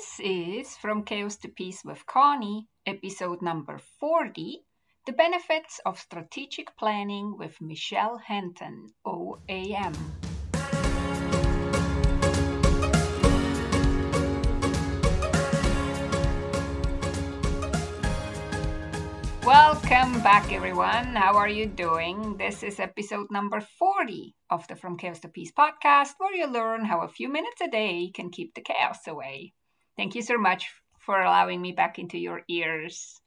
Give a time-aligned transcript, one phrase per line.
[0.00, 4.64] This is From Chaos to Peace with Conny, episode number 40
[5.04, 9.94] The Benefits of Strategic Planning with Michelle Henton, OAM.
[19.44, 21.14] Welcome back, everyone.
[21.14, 22.38] How are you doing?
[22.38, 26.86] This is episode number 40 of the From Chaos to Peace podcast, where you learn
[26.86, 29.52] how a few minutes a day can keep the chaos away.
[30.00, 33.20] Thank you so much for allowing me back into your ears.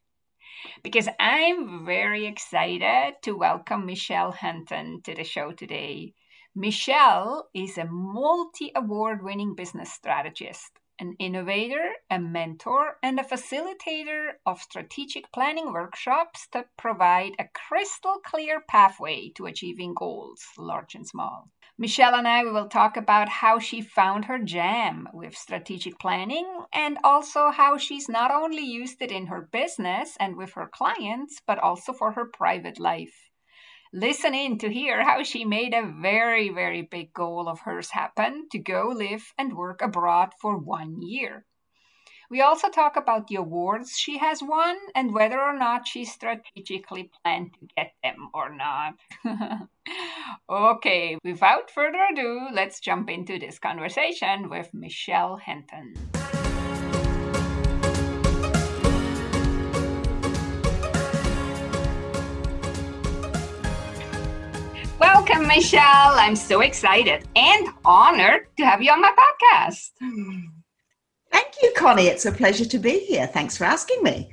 [0.82, 6.14] Because I'm very excited to welcome Michelle Henton to the show today.
[6.52, 14.32] Michelle is a multi award winning business strategist an innovator, a mentor, and a facilitator
[14.46, 21.06] of strategic planning workshops that provide a crystal clear pathway to achieving goals, large and
[21.06, 21.50] small.
[21.76, 26.98] Michelle and I will talk about how she found her jam with strategic planning and
[27.02, 31.58] also how she's not only used it in her business and with her clients, but
[31.58, 33.23] also for her private life
[33.94, 38.48] listen in to hear how she made a very, very big goal of hers happen
[38.50, 41.46] to go live and work abroad for one year.
[42.28, 47.10] We also talk about the awards she has won and whether or not she strategically
[47.22, 48.94] planned to get them or not.
[50.50, 55.94] okay, without further ado, let's jump into this conversation with Michelle Henton.
[65.54, 66.18] Michelle.
[66.18, 69.90] I'm so excited and honored to have you on my podcast.
[71.30, 72.08] Thank you, Conny.
[72.08, 73.28] It's a pleasure to be here.
[73.28, 74.32] Thanks for asking me.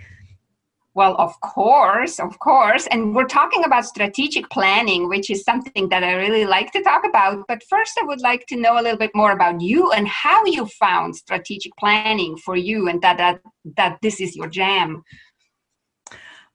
[0.95, 2.87] Well, of course, of course.
[2.87, 7.03] And we're talking about strategic planning, which is something that I really like to talk
[7.07, 7.45] about.
[7.47, 10.43] But first, I would like to know a little bit more about you and how
[10.45, 13.41] you found strategic planning for you and that, that,
[13.77, 15.03] that this is your jam.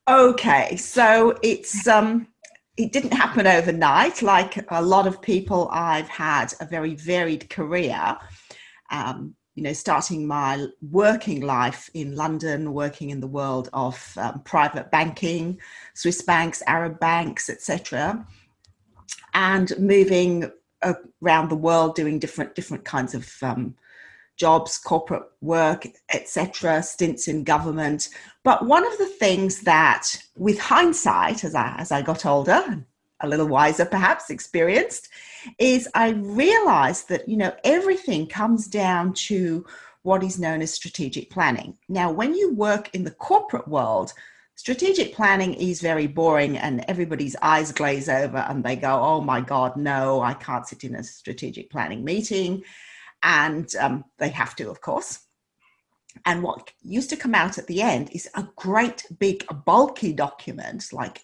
[0.09, 2.27] Okay, so it's um
[2.77, 4.21] it didn't happen overnight.
[4.21, 8.17] Like a lot of people, I've had a very varied career.
[8.91, 14.41] Um, you know, starting my working life in London, working in the world of um,
[14.41, 15.59] private banking,
[15.95, 18.25] Swiss banks, Arab banks, etc.,
[19.33, 20.51] and moving
[20.83, 23.75] around the world doing different different kinds of um,
[24.37, 28.09] jobs, corporate work, etc., stints in government.
[28.43, 32.85] But one of the things that, with hindsight, as I, as I got older,
[33.19, 35.09] a little wiser perhaps, experienced,
[35.57, 39.65] is I realized that, you know, everything comes down to
[40.03, 41.77] what is known as strategic planning.
[41.89, 44.13] Now, when you work in the corporate world,
[44.55, 49.41] strategic planning is very boring and everybody's eyes glaze over and they go, oh my
[49.41, 52.63] God, no, I can't sit in a strategic planning meeting
[53.23, 55.19] and um, they have to, of course.
[56.25, 60.85] And what used to come out at the end is a great big bulky document,
[60.91, 61.21] like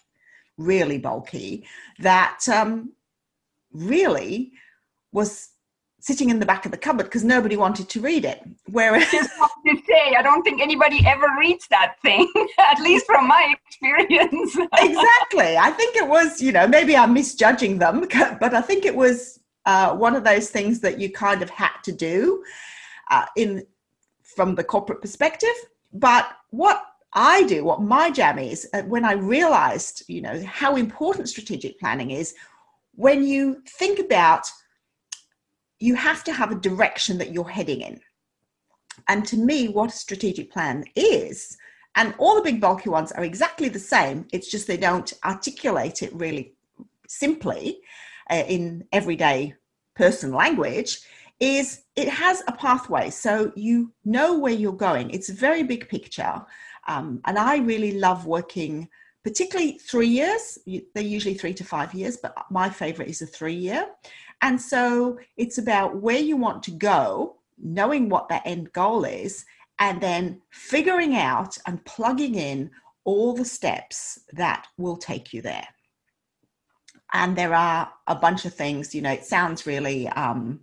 [0.56, 1.66] really bulky,
[1.98, 2.92] that um,
[3.72, 4.52] really
[5.12, 5.50] was
[6.04, 8.42] sitting in the back of the cupboard because nobody wanted to read it.
[8.66, 13.54] Whereas, to say, I don't think anybody ever reads that thing, at least from my
[13.66, 14.54] experience.
[14.78, 15.56] exactly.
[15.56, 18.00] I think it was, you know, maybe I'm misjudging them,
[18.40, 21.76] but I think it was uh, one of those things that you kind of had
[21.84, 22.44] to do
[23.10, 23.66] uh, in
[24.22, 25.54] from the corporate perspective.
[25.92, 30.76] But what I do, what my jam is, uh, when I realized, you know, how
[30.76, 32.34] important strategic planning is,
[32.96, 34.50] when you think about,
[35.78, 38.00] you have to have a direction that you're heading in.
[39.08, 41.56] And to me, what a strategic plan is,
[41.96, 44.26] and all the big bulky ones are exactly the same.
[44.32, 46.54] It's just they don't articulate it really
[47.06, 47.80] simply
[48.30, 49.54] uh, in everyday
[49.96, 51.00] person language
[51.40, 53.10] is it has a pathway.
[53.10, 55.10] So you know where you're going.
[55.10, 56.42] It's a very big picture.
[56.86, 58.88] Um, and i really love working
[59.22, 60.58] particularly three years.
[60.66, 63.86] They're usually three to five years but my favorite is a three year
[64.42, 69.44] and so it's about where you want to go knowing what that end goal is
[69.78, 72.70] and then figuring out and plugging in
[73.04, 75.66] all the steps that will take you there
[77.14, 80.60] and there are a bunch of things you know it sounds really um,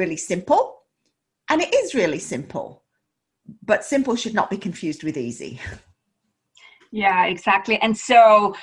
[0.00, 0.82] really simple.
[1.48, 2.82] And it is really simple.
[3.64, 5.60] But simple should not be confused with easy
[6.92, 7.80] yeah exactly.
[7.80, 8.54] And so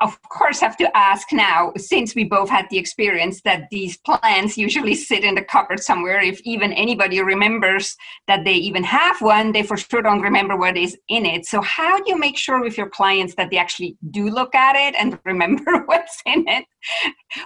[0.00, 4.58] of course have to ask now since we both had the experience that these plans
[4.58, 7.96] usually sit in the cupboard somewhere if even anybody remembers
[8.26, 11.46] that they even have one they for sure don't remember what is in it.
[11.46, 14.74] So how do you make sure with your clients that they actually do look at
[14.76, 16.64] it and remember what's in it?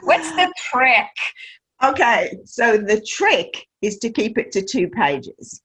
[0.02, 1.10] What's the trick?
[1.84, 5.62] Okay so the trick is to keep it to two pages.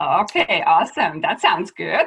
[0.00, 1.20] Okay, awesome.
[1.22, 2.06] That sounds good.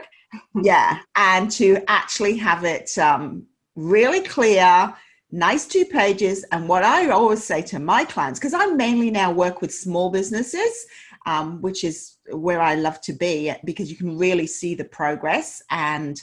[0.61, 3.45] Yeah, and to actually have it um,
[3.75, 4.93] really clear,
[5.31, 6.45] nice two pages.
[6.51, 10.09] And what I always say to my clients, because I mainly now work with small
[10.09, 10.85] businesses,
[11.25, 15.61] um, which is where I love to be because you can really see the progress.
[15.69, 16.21] And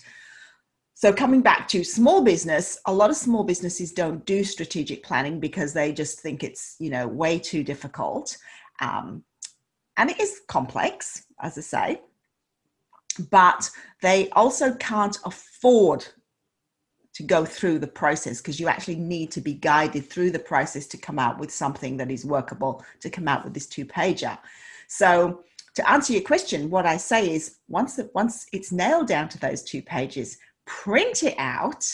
[0.95, 5.39] so, coming back to small business, a lot of small businesses don't do strategic planning
[5.39, 8.37] because they just think it's you know way too difficult,
[8.81, 9.23] um,
[9.97, 12.01] and it is complex, as I say.
[13.19, 13.71] But
[14.01, 16.07] they also can't afford
[17.15, 20.87] to go through the process because you actually need to be guided through the process
[20.87, 24.39] to come out with something that is workable to come out with this two pager
[24.87, 25.43] so
[25.75, 29.65] to answer your question what i say is once once it's nailed down to those
[29.65, 31.85] two pages print it out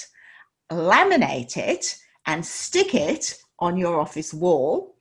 [0.71, 4.95] laminate it and stick it on your office wall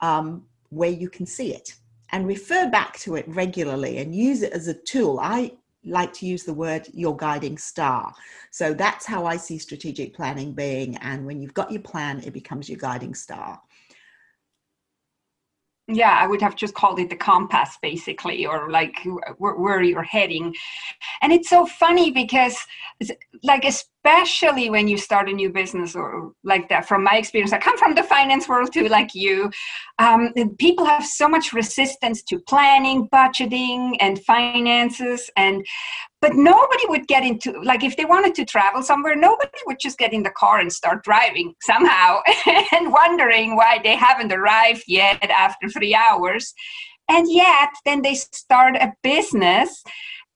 [0.00, 1.74] um, where you can see it
[2.12, 5.18] and refer back to it regularly and use it as a tool.
[5.20, 5.52] I
[5.84, 8.12] like to use the word your guiding star.
[8.50, 10.96] So that's how I see strategic planning being.
[10.98, 13.60] And when you've got your plan, it becomes your guiding star.
[15.92, 18.94] Yeah, I would have just called it the compass, basically, or like
[19.38, 20.54] where, you're heading.
[21.20, 22.56] And it's so funny because,
[23.42, 23.64] like,
[24.02, 27.76] especially when you start a new business or like that, from my experience, I come
[27.76, 29.50] from the finance world too, like you.
[29.98, 35.30] Um, people have so much resistance to planning, budgeting, and finances.
[35.36, 35.64] And
[36.22, 39.96] but nobody would get into like if they wanted to travel somewhere nobody would just
[39.96, 42.20] get in the car and start driving somehow
[42.72, 46.52] and wondering why they haven't arrived yet after three hours
[47.08, 49.82] and yet then they start a business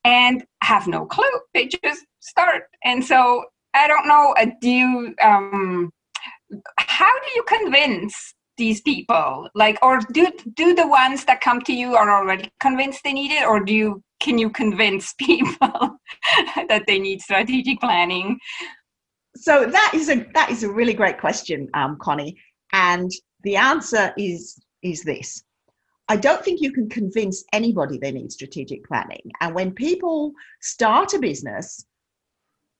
[0.05, 5.14] and have no clue they just start and so i don't know uh, do you
[5.22, 5.90] um,
[6.78, 9.48] how do you convince these people?
[9.54, 13.32] Like or do do the ones that come to you are already convinced they need
[13.32, 13.46] it?
[13.46, 15.98] Or do you can you convince people
[16.68, 18.38] that they need strategic planning?
[19.36, 22.36] So that is a that is a really great question um, conny.
[22.72, 23.10] And
[23.42, 25.42] the answer is is this.
[26.08, 29.30] I don't think you can convince anybody they need strategic planning.
[29.40, 31.86] And when people start a business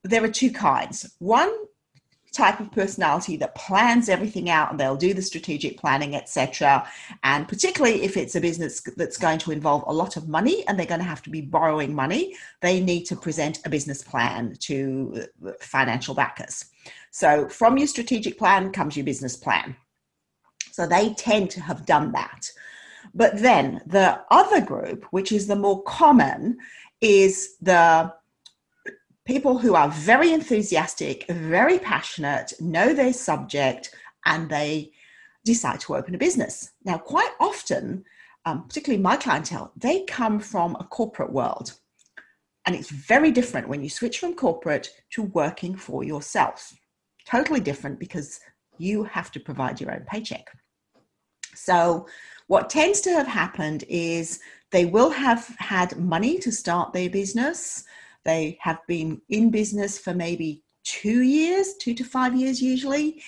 [0.05, 1.15] there are two kinds.
[1.19, 1.53] One
[2.35, 6.87] type of personality that plans everything out and they'll do the strategic planning etc
[7.23, 10.77] and particularly if it's a business that's going to involve a lot of money and
[10.77, 14.55] they're going to have to be borrowing money they need to present a business plan
[14.59, 16.65] to uh, financial backers.
[17.13, 19.77] So from your strategic plan comes your business plan.
[20.73, 22.51] So they tend to have done that.
[23.15, 26.59] But then the other group which is the more common
[27.01, 28.13] is the
[29.27, 33.95] people who are very enthusiastic, very passionate, know their subject,
[34.27, 34.93] and they
[35.45, 36.73] decide to open a business.
[36.85, 38.05] Now, quite often,
[38.45, 41.75] um, particularly my clientele, they come from a corporate world.
[42.67, 46.75] And it's very different when you switch from corporate to working for yourself.
[47.27, 48.41] Totally different because
[48.79, 50.47] you have to provide your own paycheck.
[51.55, 52.07] So,
[52.47, 57.85] what tends to have happened is they will have had money to start their business.
[58.25, 63.23] They have been in business for maybe two years, two to five years usually,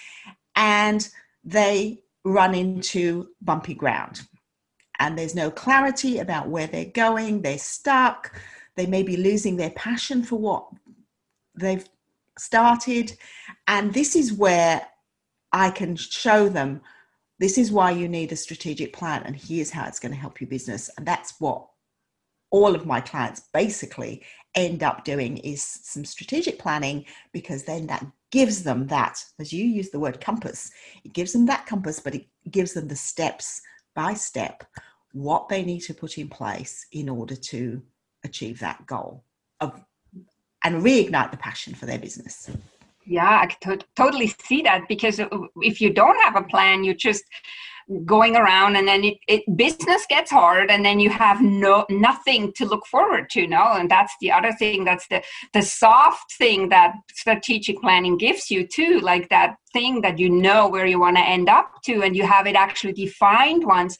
[0.55, 1.09] and
[1.45, 4.23] they run into bumpy ground.
[4.99, 8.35] And there's no clarity about where they're going, they're stuck,
[8.77, 10.67] they may be losing their passion for what
[11.55, 11.87] they've
[12.39, 13.17] started.
[13.69, 14.87] And this is where
[15.53, 16.81] I can show them
[17.39, 20.41] this is why you need a strategic plan, and here's how it's going to help
[20.41, 20.89] your business.
[20.97, 21.67] And that's what
[22.51, 24.25] all of my clients basically
[24.57, 29.65] end up doing is some strategic planning because then that gives them that, as you
[29.65, 30.71] use the word compass,
[31.05, 33.61] it gives them that compass, but it gives them the steps
[33.95, 34.65] by step
[35.13, 37.83] what they need to put in place in order to
[38.25, 39.25] achieve that goal
[39.61, 39.83] of
[40.65, 42.51] and reignite the passion for their business.
[43.07, 45.21] Yeah, I could totally see that because
[45.63, 47.23] if you don't have a plan, you just
[48.05, 52.53] going around and then it, it business gets hard and then you have no nothing
[52.53, 53.75] to look forward to no?
[53.75, 58.67] And that's the other thing that's the the soft thing that strategic planning gives you
[58.67, 62.17] too like that thing that you know where you want to end up to and
[62.17, 63.97] you have it actually defined once.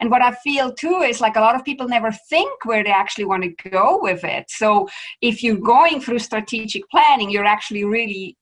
[0.00, 2.90] And what i feel too is like a lot of people never think where they
[2.90, 4.50] actually want to go with it.
[4.50, 4.88] So
[5.20, 8.36] if you're going through strategic planning you're actually really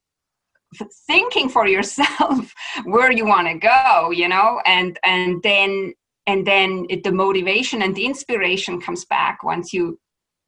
[1.07, 2.53] thinking for yourself
[2.85, 5.93] where you want to go you know and and then
[6.27, 9.99] and then it, the motivation and the inspiration comes back once you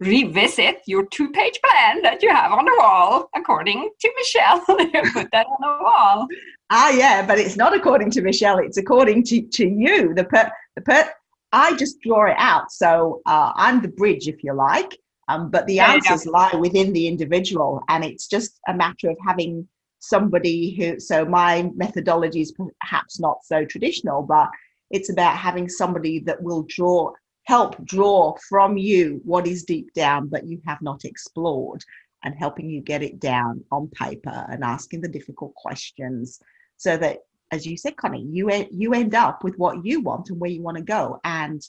[0.00, 4.60] revisit your two page plan that you have on the wall according to michelle
[5.12, 6.26] put that on the wall
[6.70, 10.50] ah yeah but it's not according to michelle it's according to, to you the per,
[10.76, 11.08] the per,
[11.52, 12.70] I just draw it out.
[12.70, 14.96] So uh, I'm the bridge, if you like.
[15.28, 19.68] Um, but the answers lie within the individual, and it's just a matter of having
[19.98, 21.00] somebody who.
[21.00, 24.48] So my methodology is perhaps not so traditional, but
[24.90, 27.12] it's about having somebody that will draw,
[27.44, 31.84] help draw from you what is deep down, but you have not explored,
[32.24, 36.40] and helping you get it down on paper and asking the difficult questions,
[36.76, 37.18] so that,
[37.52, 40.62] as you said, Conny, you you end up with what you want and where you
[40.62, 41.62] want to go, and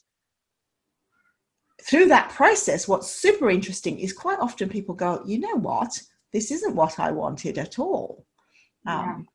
[1.83, 6.01] through that process, what's super interesting is quite often people go, you know what,
[6.33, 8.25] this isn't what I wanted at all.
[8.85, 8.99] Yeah.
[8.99, 9.27] Um,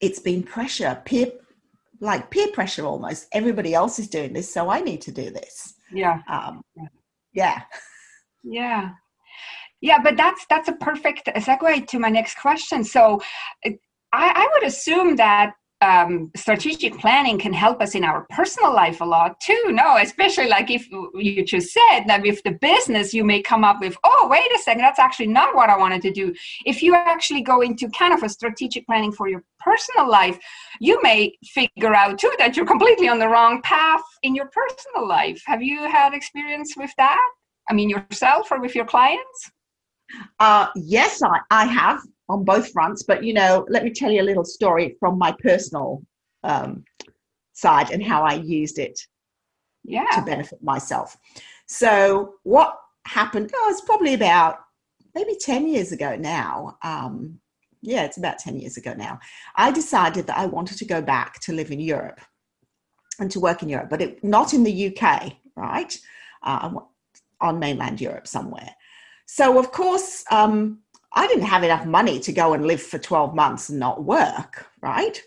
[0.00, 1.32] it's been pressure, peer,
[2.00, 3.26] like peer pressure almost.
[3.32, 5.74] Everybody else is doing this, so I need to do this.
[5.92, 6.20] Yeah.
[6.28, 6.62] Um,
[7.32, 7.62] yeah.
[8.44, 8.90] Yeah.
[9.80, 12.82] Yeah, but that's that's a perfect segue to my next question.
[12.82, 13.20] So,
[13.64, 13.76] I,
[14.12, 19.04] I would assume that um, strategic planning can help us in our personal life a
[19.04, 19.66] lot too.
[19.68, 23.80] No, especially like if you just said that with the business, you may come up
[23.80, 26.34] with, oh, wait a second, that's actually not what I wanted to do.
[26.66, 30.38] If you actually go into kind of a strategic planning for your personal life,
[30.80, 35.06] you may figure out too that you're completely on the wrong path in your personal
[35.06, 35.40] life.
[35.46, 37.28] Have you had experience with that?
[37.70, 39.50] I mean, yourself or with your clients?
[40.40, 43.02] Uh, yes, I, I have on both fronts.
[43.02, 46.02] But you know, let me tell you a little story from my personal
[46.44, 46.84] um,
[47.52, 49.00] side and how I used it
[49.84, 50.06] yeah.
[50.14, 51.16] to benefit myself.
[51.66, 53.50] So what happened?
[53.54, 54.58] Oh, it's probably about
[55.14, 56.76] maybe ten years ago now.
[56.82, 57.40] Um,
[57.82, 59.18] yeah, it's about ten years ago now.
[59.56, 62.20] I decided that I wanted to go back to live in Europe
[63.20, 65.98] and to work in Europe, but it, not in the UK, right?
[66.42, 66.70] Uh,
[67.40, 68.74] on mainland Europe somewhere.
[69.26, 70.80] So of course, um,
[71.12, 74.66] I didn't have enough money to go and live for 12 months and not work,
[74.82, 75.20] right?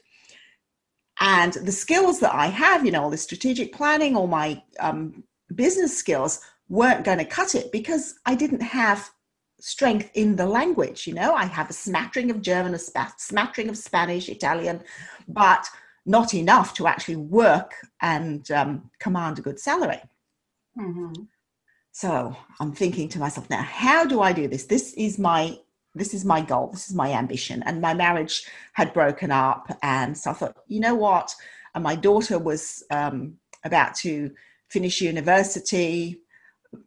[1.19, 5.23] And the skills that I have, you know, all the strategic planning, all my um,
[5.53, 9.09] business skills weren't going to cut it because I didn't have
[9.59, 11.05] strength in the language.
[11.05, 12.79] You know, I have a smattering of German, a
[13.17, 14.81] smattering of Spanish, Italian,
[15.27, 15.67] but
[16.05, 20.01] not enough to actually work and um, command a good salary.
[20.77, 21.23] Mm-hmm.
[21.91, 24.65] So I'm thinking to myself now, how do I do this?
[24.65, 25.59] This is my
[25.93, 27.63] this is my goal, this is my ambition.
[27.63, 28.43] And my marriage
[28.73, 29.67] had broken up.
[29.81, 31.35] And so I thought, you know what?
[31.75, 34.31] And my daughter was um, about to
[34.69, 36.21] finish university,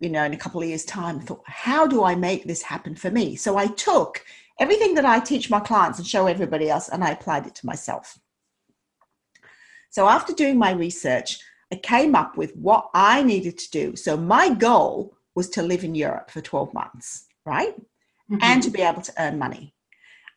[0.00, 1.18] you know, in a couple of years' time.
[1.18, 3.37] I thought, how do I make this happen for me?
[3.37, 4.25] So I took
[4.58, 7.66] everything that I teach my clients and show everybody else, and I applied it to
[7.66, 8.18] myself.
[9.90, 11.38] So after doing my research,
[11.73, 13.96] I came up with what I needed to do.
[13.96, 17.75] So my goal was to live in Europe for 12 months, right?
[18.31, 18.43] Mm-hmm.
[18.43, 19.75] and to be able to earn money.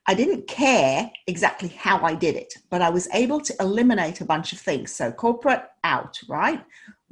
[0.10, 4.26] I didn't care exactly how I did it, but I was able to eliminate a
[4.26, 4.92] bunch of things.
[4.94, 6.64] So, corporate out, right?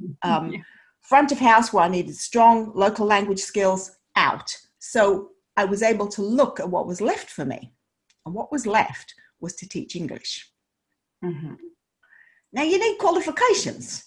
[0.02, 0.30] Mm-hmm.
[0.30, 0.60] Um, yeah.
[1.02, 4.50] Front of house, where I needed strong local language skills, out.
[4.78, 7.72] So, I was able to look at what was left for me.
[8.24, 10.50] And what was left was to teach English.
[11.22, 11.54] Mm-hmm.
[12.52, 14.04] Now, you need qualifications.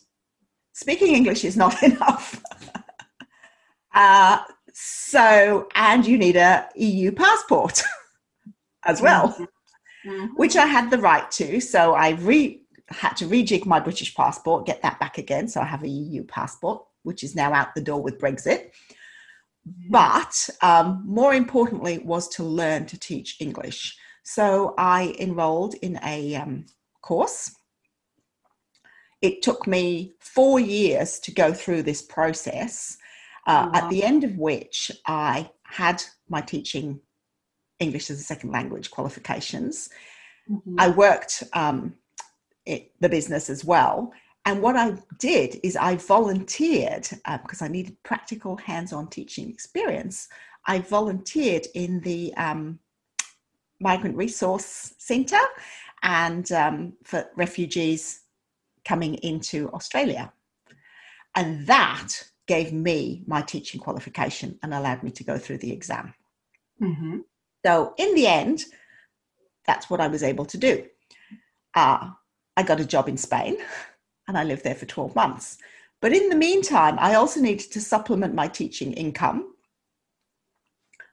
[0.73, 2.41] Speaking English is not enough.
[3.93, 4.39] uh,
[4.81, 7.81] so, and you need a EU passport
[8.85, 9.35] as well,
[10.05, 10.27] mm-hmm.
[10.35, 11.59] which I had the right to.
[11.59, 15.49] So I re had to rejig my British passport, get that back again.
[15.49, 18.69] So I have a EU passport, which is now out the door with Brexit.
[19.67, 19.91] Mm-hmm.
[19.91, 23.97] But um, more importantly, was to learn to teach English.
[24.23, 26.67] So I enrolled in a um,
[27.01, 27.53] course.
[29.21, 32.97] It took me four years to go through this process
[33.49, 33.71] uh, wow.
[33.73, 36.99] at the end of which I had my teaching
[37.79, 39.89] English as a second language qualifications.
[40.49, 40.75] Mm-hmm.
[40.77, 41.95] I worked um,
[42.65, 44.13] it, the business as well.
[44.45, 49.49] And what I did is I volunteered uh, because I needed practical hands on teaching
[49.49, 50.27] experience.
[50.67, 52.79] I volunteered in the um,
[53.79, 55.47] Migrant Resource Centre
[56.03, 58.21] and um, for refugees
[58.85, 60.31] coming into Australia.
[61.35, 62.13] And that
[62.49, 66.15] gave me my teaching qualification and allowed me to go through the exam.
[66.81, 67.19] Mm-hmm.
[67.63, 68.65] So, in the end,
[69.67, 70.83] that's what I was able to do.
[71.75, 72.09] Uh,
[72.57, 73.57] I got a job in Spain
[74.27, 75.59] and I lived there for 12 months.
[76.01, 79.53] But in the meantime, I also needed to supplement my teaching income.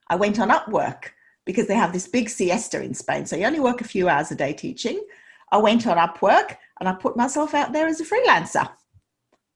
[0.08, 1.10] I went on Upwork
[1.44, 3.26] because they have this big siesta in Spain.
[3.26, 5.04] So you only work a few hours a day teaching.
[5.52, 8.66] I went on Upwork and I put myself out there as a freelancer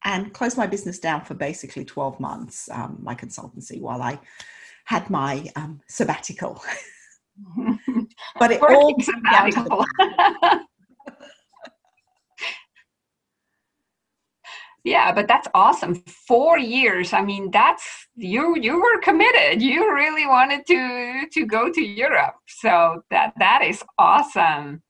[0.03, 4.19] and closed my business down for basically 12 months, um, my consultancy, while I
[4.85, 6.61] had my um, sabbatical.
[8.39, 9.85] but it all sabbatical.
[14.83, 15.95] yeah but that's awesome
[16.27, 21.71] four years i mean that's you you were committed you really wanted to to go
[21.71, 24.81] to europe so that that is awesome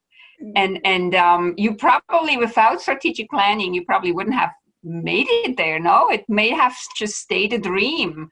[0.42, 0.52] mm.
[0.56, 4.52] and and um, you probably without strategic planning you probably wouldn't have
[4.84, 6.10] made it there no?
[6.10, 8.30] It may have just stayed a dream.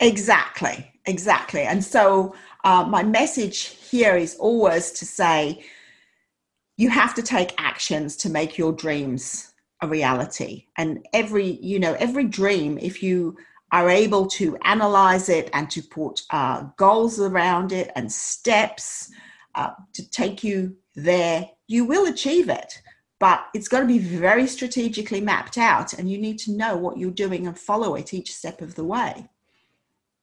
[0.00, 1.62] Exactly exactly.
[1.62, 5.64] And so uh, my message here is always to say
[6.76, 10.66] you have to take actions to make your dreams a reality.
[10.76, 13.36] And every you know every dream if you
[13.72, 19.10] are able to analyze it and to put uh, goals around it and steps
[19.54, 22.80] uh, to take you there you will achieve it
[23.20, 26.98] but it's got to be very strategically mapped out and you need to know what
[26.98, 29.28] you're doing and follow it each step of the way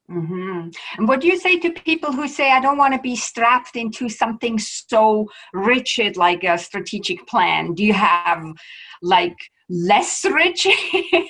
[0.09, 0.69] Mm-hmm.
[0.97, 3.75] And what do you say to people who say, I don't want to be strapped
[3.75, 7.73] into something so rigid like a strategic plan?
[7.73, 8.43] Do you have
[9.01, 9.35] like
[9.67, 11.25] less rigid, rigid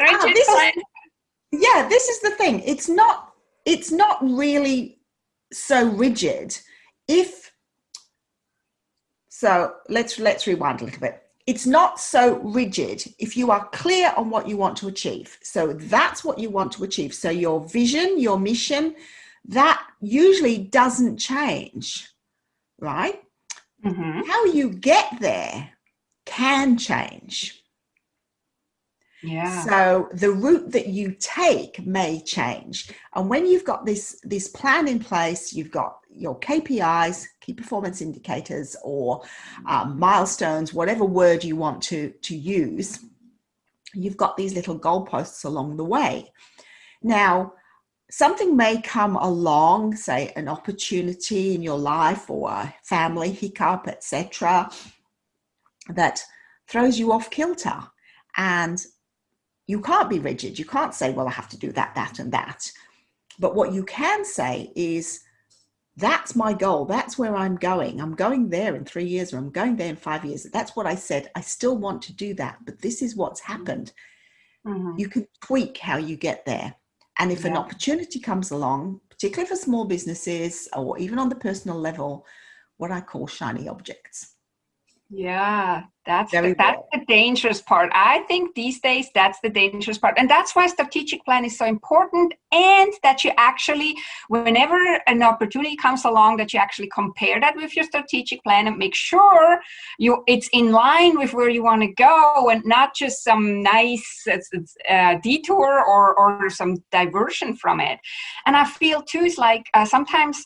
[0.00, 0.72] ah, plan?
[0.76, 0.82] Is,
[1.52, 2.60] yeah, this is the thing.
[2.60, 3.32] It's not,
[3.66, 4.98] it's not really
[5.52, 6.58] so rigid.
[7.08, 7.49] If
[9.40, 14.12] so, let's let's rewind a little bit it's not so rigid if you are clear
[14.16, 15.36] on what you want to achieve.
[15.42, 17.12] So that's what you want to achieve.
[17.12, 18.94] So your vision, your mission,
[19.46, 22.08] that usually doesn't change,
[22.78, 23.20] right?
[23.84, 24.28] Mm-hmm.
[24.30, 25.70] How you get there
[26.24, 27.59] can change.
[29.22, 29.64] Yeah.
[29.64, 32.90] So the route that you take may change.
[33.14, 38.00] And when you've got this this plan in place, you've got your KPIs, key performance
[38.00, 39.22] indicators, or
[39.66, 43.00] um, milestones, whatever word you want to to use.
[43.92, 46.32] You've got these little goalposts along the way.
[47.02, 47.54] Now,
[48.10, 54.70] something may come along, say an opportunity in your life or a family hiccup, etc.,
[55.88, 56.22] that
[56.68, 57.82] throws you off kilter.
[58.36, 58.84] And
[59.70, 60.58] you can't be rigid.
[60.58, 62.70] You can't say, well, I have to do that, that, and that.
[63.38, 65.20] But what you can say is,
[65.96, 66.86] that's my goal.
[66.86, 68.00] That's where I'm going.
[68.00, 70.42] I'm going there in three years or I'm going there in five years.
[70.44, 71.30] That's what I said.
[71.36, 73.92] I still want to do that, but this is what's happened.
[74.66, 74.98] Mm-hmm.
[74.98, 76.74] You can tweak how you get there.
[77.20, 77.50] And if yeah.
[77.50, 82.26] an opportunity comes along, particularly for small businesses or even on the personal level,
[82.78, 84.34] what I call shiny objects.
[85.10, 87.90] Yeah, that's the, that's the dangerous part.
[87.94, 91.66] I think these days that's the dangerous part, and that's why strategic plan is so
[91.66, 92.34] important.
[92.52, 93.94] And that you actually,
[94.28, 98.76] whenever an opportunity comes along, that you actually compare that with your strategic plan and
[98.76, 99.60] make sure
[99.98, 104.26] you it's in line with where you want to go, and not just some nice
[104.88, 107.98] uh, detour or or some diversion from it.
[108.46, 110.44] And I feel too is like uh, sometimes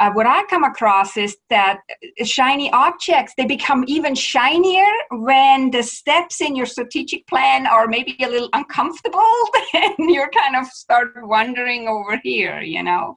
[0.00, 1.80] uh, what I come across is that
[2.24, 8.16] shiny objects they become even shinier when the steps in your strategic plan are maybe
[8.20, 9.20] a little uncomfortable,
[9.74, 13.16] and you're kind of start wondering over here, you know.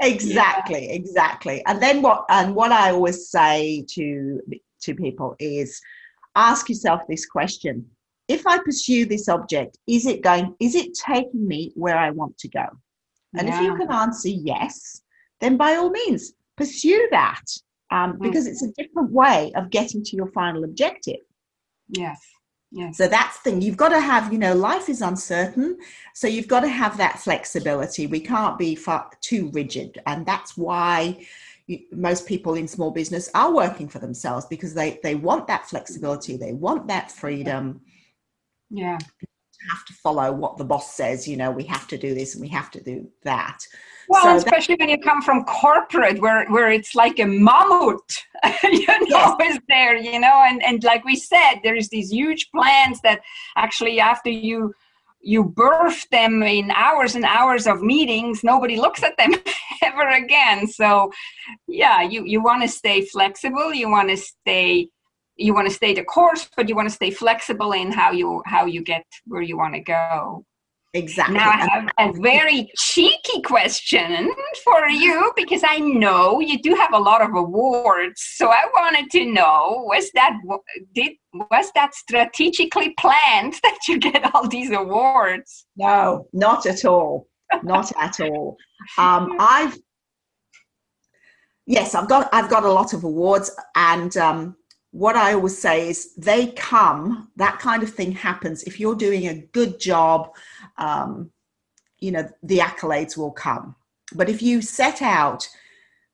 [0.00, 0.94] Exactly, yeah.
[0.94, 1.64] exactly.
[1.66, 2.24] And then what?
[2.28, 4.40] And what I always say to
[4.82, 5.80] to people is,
[6.34, 7.86] ask yourself this question:
[8.26, 10.56] If I pursue this object, is it going?
[10.58, 12.66] Is it taking me where I want to go?
[13.38, 13.58] And yeah.
[13.58, 15.02] if you can answer yes,
[15.40, 17.44] then by all means pursue that
[17.90, 18.22] um, mm.
[18.22, 21.20] because it's a different way of getting to your final objective.
[21.88, 22.20] Yes.
[22.72, 22.96] Yes.
[22.96, 23.62] So that's the thing.
[23.62, 25.78] You've got to have, you know, life is uncertain.
[26.14, 28.06] So you've got to have that flexibility.
[28.06, 30.00] We can't be far, too rigid.
[30.06, 31.24] And that's why
[31.68, 35.68] you, most people in small business are working for themselves because they, they want that
[35.68, 36.36] flexibility.
[36.36, 37.82] They want that freedom.
[38.68, 38.98] Yeah.
[39.70, 42.42] Have to follow what the boss says, you know, we have to do this and
[42.42, 43.58] we have to do that.
[44.08, 48.22] Well, so especially when you come from corporate, where where it's like a mammoth,
[48.62, 49.56] you know, yes.
[49.56, 53.20] is there, you know, and and like we said, there is these huge plans that
[53.56, 54.72] actually after you
[55.26, 59.32] you birth them in hours and hours of meetings nobody looks at them
[59.82, 61.10] ever again so
[61.66, 64.88] yeah you you want to stay flexible you want to stay
[65.36, 68.42] you want to stay the course but you want to stay flexible in how you
[68.46, 70.44] how you get where you want to go
[70.96, 71.36] Exactly.
[71.36, 74.32] Now I have a very cheeky question
[74.64, 78.22] for you because I know you do have a lot of awards.
[78.36, 80.38] So I wanted to know was that
[80.94, 85.66] did was that strategically planned that you get all these awards?
[85.76, 87.28] No, not at all.
[87.62, 88.56] Not at all.
[88.96, 89.76] Um, I've
[91.66, 94.56] yes, I've got I've got a lot of awards, and um,
[94.96, 97.30] what I always say is they come.
[97.36, 100.34] That kind of thing happens if you're doing a good job
[100.78, 101.30] um,
[102.00, 103.74] you know, the accolades will come.
[104.14, 105.48] But if you set out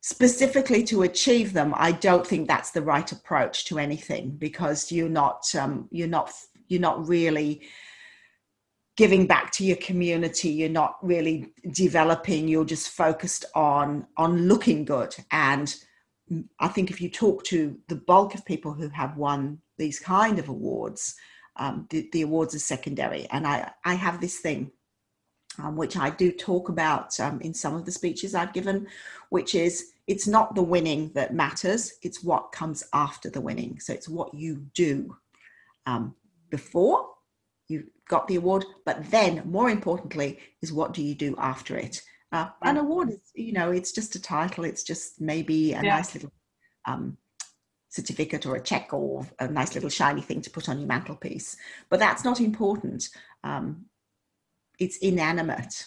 [0.00, 5.08] specifically to achieve them, I don't think that's the right approach to anything because you're
[5.08, 6.32] not um, you're not
[6.68, 7.62] you're not really
[8.96, 14.84] giving back to your community you're not really developing you're just focused on on looking
[14.84, 15.76] good and
[16.60, 20.38] i think if you talk to the bulk of people who have won these kind
[20.38, 21.14] of awards
[21.56, 24.70] um, the, the, awards are secondary and i i have this thing
[25.62, 28.86] um, which i do talk about um, in some of the speeches i've given
[29.28, 33.92] which is it's not the winning that matters it's what comes after the winning so
[33.92, 35.14] it's what you do
[35.86, 36.14] um,
[36.50, 37.06] before
[37.68, 42.02] you got the award, but then more importantly is what do you do after it?
[42.32, 44.64] Uh, an award is, you know, it's just a title.
[44.64, 45.96] It's just maybe a yeah.
[45.96, 46.32] nice little
[46.86, 47.18] um,
[47.90, 51.56] certificate or a check or a nice little shiny thing to put on your mantelpiece.
[51.90, 53.08] But that's not important.
[53.44, 53.84] Um,
[54.78, 55.84] it's inanimate.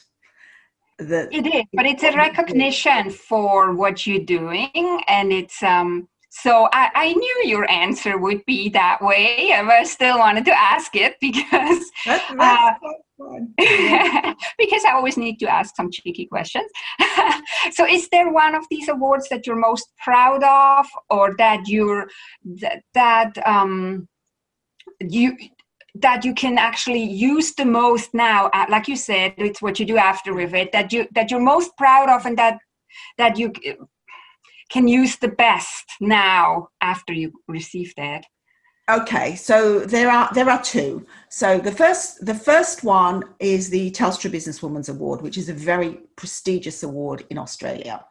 [1.00, 6.08] The, it is, but it's a recognition for what you're doing, and it's um,
[6.42, 10.52] so I, I, knew your answer would be that way, but I still wanted to
[10.52, 16.70] ask it because that's, that's uh, because I always need to ask some cheeky questions.
[17.72, 22.10] so, is there one of these awards that you're most proud of, or that you're
[22.60, 24.08] that, that um,
[25.00, 25.38] you
[25.96, 28.50] that you can actually use the most now?
[28.54, 31.40] Uh, like you said, it's what you do after with it that you that you're
[31.40, 32.58] most proud of, and that
[33.18, 33.54] that you
[34.70, 38.26] can use the best now after you receive that?
[38.90, 41.08] Okay, so there are there are two.
[41.30, 46.02] So the first the first one is the Telstra Businesswoman's Award, which is a very
[46.16, 48.06] prestigious award in Australia,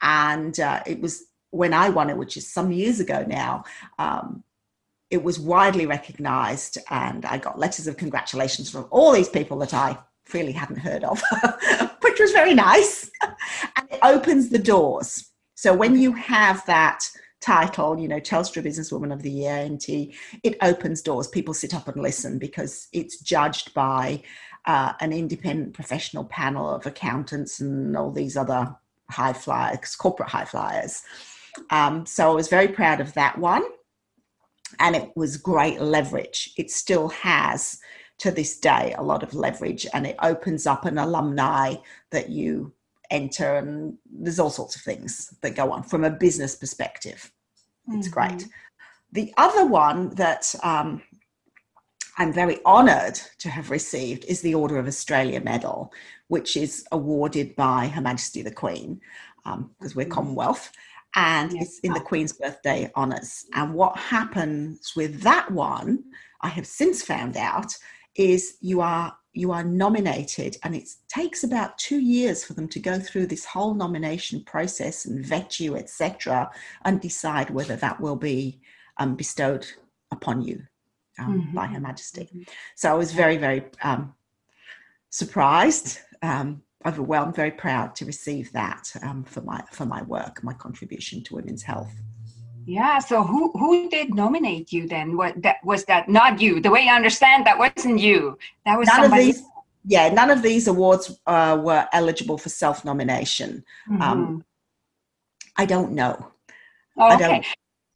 [0.00, 3.64] and uh, it was when I won it, which is some years ago now.
[3.98, 4.44] Um,
[5.10, 9.74] it was widely recognised, and I got letters of congratulations from all these people that
[9.74, 9.98] I
[10.32, 11.20] really hadn't heard of,
[12.00, 13.10] which was very nice,
[13.76, 15.31] and it opens the doors
[15.62, 17.08] so when you have that
[17.40, 21.28] title, you know, Telstra Businesswoman of the Year, NT, it opens doors.
[21.28, 24.24] People sit up and listen because it's judged by
[24.66, 28.74] uh, an independent professional panel of accountants and all these other
[29.08, 31.02] high flyers, corporate high flyers.
[31.70, 33.62] Um, so I was very proud of that one.
[34.80, 36.54] And it was great leverage.
[36.58, 37.78] It still has
[38.18, 41.76] to this day a lot of leverage and it opens up an alumni
[42.10, 42.72] that you
[43.12, 47.30] enter and there's all sorts of things that go on from a business perspective
[47.88, 48.14] it's mm-hmm.
[48.14, 48.48] great
[49.12, 51.02] the other one that um,
[52.18, 55.92] i'm very honored to have received is the order of australia medal
[56.28, 59.00] which is awarded by her majesty the queen
[59.44, 60.10] because um, we're mm-hmm.
[60.10, 60.72] commonwealth
[61.14, 61.64] and yes.
[61.64, 66.02] it's in the queen's birthday honors and what happens with that one
[66.40, 67.74] i have since found out
[68.14, 72.78] is you are you are nominated and it takes about two years for them to
[72.78, 76.50] go through this whole nomination process and vet you etc
[76.84, 78.60] and decide whether that will be
[78.98, 79.66] um, bestowed
[80.10, 80.62] upon you
[81.18, 81.54] um, mm-hmm.
[81.54, 82.42] by her majesty mm-hmm.
[82.74, 84.14] so i was very very um,
[85.10, 90.52] surprised um, overwhelmed very proud to receive that um, for my for my work my
[90.54, 91.92] contribution to women's health
[92.66, 92.98] yeah.
[92.98, 95.16] So who who did nominate you then?
[95.16, 96.60] What that was that not you?
[96.60, 98.38] The way I understand that wasn't you.
[98.64, 99.30] That was none somebody.
[99.30, 99.44] Of these,
[99.84, 103.64] yeah, none of these awards uh, were eligible for self nomination.
[103.90, 104.02] Mm-hmm.
[104.02, 104.44] Um,
[105.56, 106.32] I don't know.
[106.96, 107.44] Oh, I don't.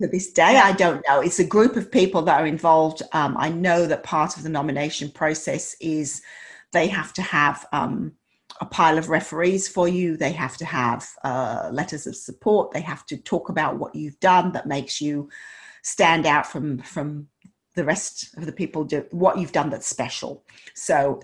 [0.03, 1.21] To this day, I don't know.
[1.21, 3.01] It's a group of people that are involved.
[3.13, 6.21] Um, I know that part of the nomination process is
[6.73, 8.13] they have to have um,
[8.61, 10.17] a pile of referees for you.
[10.17, 12.73] They have to have uh, letters of support.
[12.73, 15.29] They have to talk about what you've done that makes you
[15.83, 17.29] stand out from from
[17.75, 18.85] the rest of the people.
[18.85, 20.45] Do what you've done that's special.
[20.75, 21.21] So,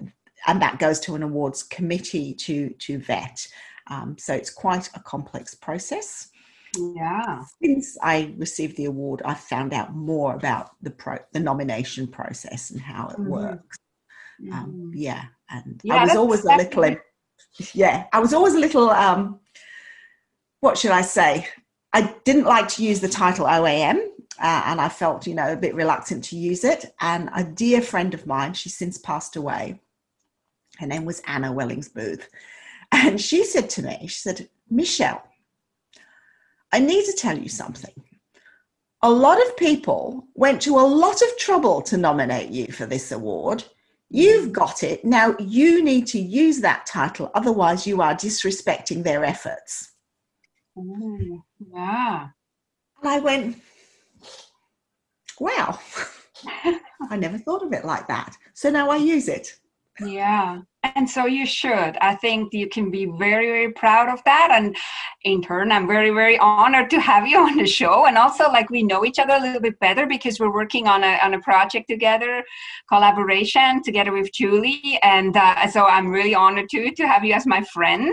[0.47, 3.47] and that goes to an awards committee to to vet.
[3.89, 6.29] Um, so it's quite a complex process.
[6.77, 7.43] Yeah.
[7.63, 12.71] Since I received the award, I found out more about the pro the nomination process
[12.71, 13.27] and how it mm.
[13.27, 13.79] works.
[14.51, 16.97] Um, yeah, and yeah, I was always a little
[17.75, 19.41] yeah, I was always a little, um,
[20.61, 21.49] what should I say?
[21.93, 23.99] I didn't like to use the title OAM,
[24.41, 26.95] uh, and I felt, you know, a bit reluctant to use it.
[27.01, 29.81] And a dear friend of mine, she's since passed away.
[30.79, 32.29] Her name was Anna Wellings Booth.
[32.91, 35.23] And she said to me, she said, Michelle,
[36.73, 37.95] I need to tell you something.
[39.03, 43.13] A lot of people went to a lot of trouble to nominate you for this
[43.13, 43.65] award.
[44.15, 45.05] You've got it.
[45.05, 49.95] Now you need to use that title, otherwise, you are disrespecting their efforts.
[50.79, 52.29] Ooh, yeah.
[53.03, 53.57] And I went,
[55.41, 55.79] wow,
[57.11, 58.37] I never thought of it like that.
[58.53, 59.57] So now I use it.
[60.05, 60.61] Yeah.
[60.97, 61.97] And so you should.
[62.01, 64.49] I think you can be very, very proud of that.
[64.51, 64.77] And
[65.23, 68.07] in turn, I'm very, very honored to have you on the show.
[68.07, 71.05] And also, like, we know each other a little bit better because we're working on
[71.05, 72.43] a, on a project together,
[72.89, 74.99] collaboration together with Julie.
[75.03, 78.13] And uh, so I'm really honored too to have you as my friend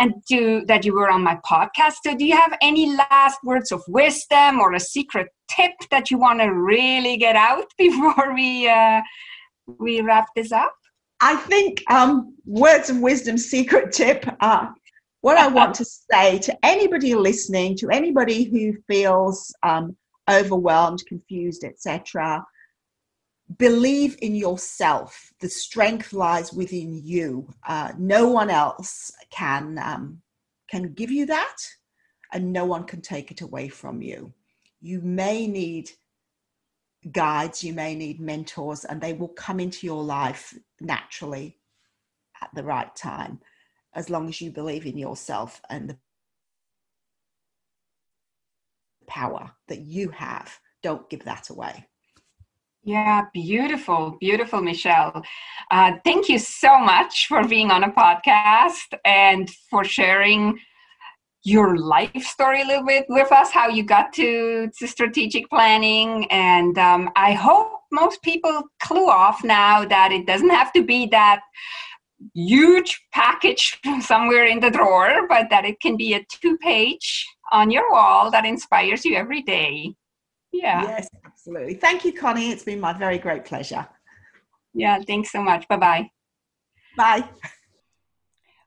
[0.00, 1.94] and to that you were on my podcast.
[2.04, 6.18] So, do you have any last words of wisdom or a secret tip that you
[6.18, 9.02] want to really get out before we uh,
[9.78, 10.72] we wrap this up?
[11.24, 14.26] I think um, words of wisdom, secret tip.
[14.40, 14.66] Uh,
[15.20, 19.96] what I want to say to anybody listening, to anybody who feels um,
[20.28, 22.44] overwhelmed, confused, etc.,
[23.56, 25.32] believe in yourself.
[25.40, 27.48] The strength lies within you.
[27.64, 30.20] Uh, no one else can um,
[30.68, 31.56] can give you that,
[32.32, 34.32] and no one can take it away from you.
[34.80, 35.88] You may need
[37.10, 41.58] guides, you may need mentors, and they will come into your life naturally
[42.40, 43.40] at the right time,
[43.94, 45.96] as long as you believe in yourself and the
[49.06, 50.58] power that you have.
[50.82, 51.86] Don't give that away.
[52.84, 55.22] Yeah, beautiful, beautiful, Michelle.
[55.70, 60.58] Uh, thank you so much for being on a podcast and for sharing
[61.44, 66.26] your life story a little bit with us, how you got to, to strategic planning.
[66.30, 71.06] And um, I hope most people clue off now that it doesn't have to be
[71.06, 71.40] that
[72.34, 77.70] huge package somewhere in the drawer, but that it can be a two page on
[77.70, 79.94] your wall that inspires you every day.
[80.52, 80.82] Yeah.
[80.82, 81.74] Yes, absolutely.
[81.74, 82.50] Thank you, Conny.
[82.50, 83.86] It's been my very great pleasure.
[84.74, 85.66] Yeah, thanks so much.
[85.68, 86.10] Bye-bye.
[86.96, 87.28] Bye.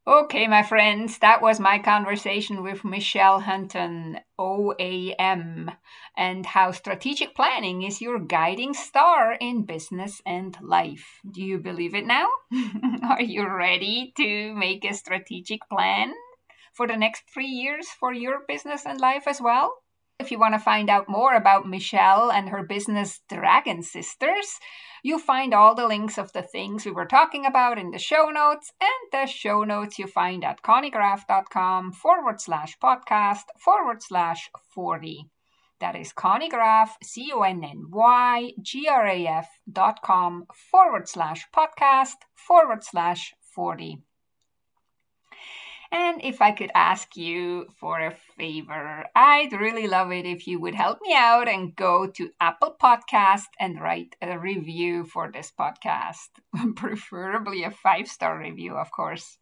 [0.08, 5.76] Okay, my friends, that was my conversation with Michelle Hunton, OAM,
[6.16, 11.22] and how strategic planning is your guiding star in business and life.
[11.28, 12.28] Do you believe it now?
[13.10, 16.14] Are you ready to make a strategic plan
[16.72, 19.74] for the next three years for your business and life as well?
[20.20, 24.60] If you want to find out more about Michelle and her business Dragon Sisters,
[25.06, 28.32] you'll find all the links of the things we were talking about in the show
[28.34, 35.28] notes, and the show notes you find at connygraf.com forward slash podcast forward slash 40.
[35.80, 41.08] That is conniegraf, C O N N Y G R A F dot com forward
[41.08, 44.00] slash podcast forward slash 40.
[45.98, 50.60] And if I could ask you for a favor, I'd really love it if you
[50.60, 55.54] would help me out and go to Apple Podcast and write a review for this
[55.58, 56.28] podcast,
[56.76, 59.38] preferably a five star review, of course.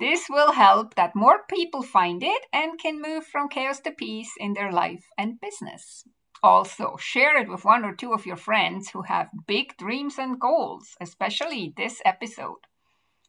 [0.00, 4.32] This will help that more people find it and can move from chaos to peace
[4.36, 6.02] in their life and business.
[6.42, 10.40] Also, share it with one or two of your friends who have big dreams and
[10.40, 12.66] goals, especially this episode,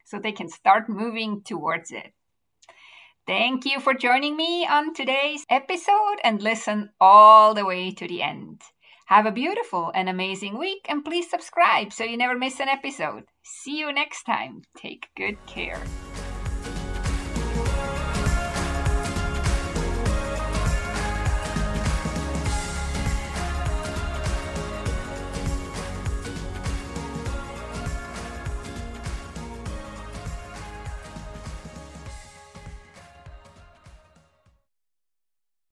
[0.04, 2.12] so they can start moving towards it.
[3.30, 8.24] Thank you for joining me on today's episode and listen all the way to the
[8.24, 8.64] end.
[9.06, 13.26] Have a beautiful and amazing week and please subscribe so you never miss an episode.
[13.44, 14.64] See you next time.
[14.76, 15.80] Take good care.